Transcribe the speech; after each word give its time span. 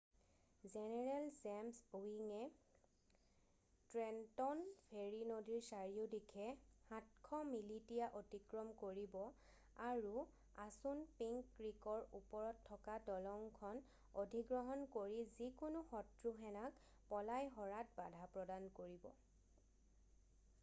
general 0.73 1.25
James 1.39 1.97
ইৱিঙে 1.97 2.37
Trenton 3.95 4.63
ferry 4.93 5.19
নদীৰ 5.31 5.61
চাৰিওদিশে 5.67 6.47
700 6.93 7.43
মিলিটিয়া 7.51 8.07
অতিক্ৰম 8.21 8.71
কৰিব 8.81 9.19
আৰু 9.89 10.25
আছুনপিংক 10.65 11.53
ক্ৰীকৰ 11.59 12.07
ওপৰত 12.23 12.67
থকা 12.73 12.97
দলংখন 13.13 13.83
অধিগ্ৰহণ 14.25 14.85
কৰি 14.99 15.23
যিকোনো 15.39 15.87
শত্ৰু 15.93 16.35
সেনাক 16.41 16.83
পলাই 17.13 17.55
সৰাত 17.61 17.97
বাধা 18.03 18.29
প্ৰদান 18.39 18.69
কৰিব 18.83 19.09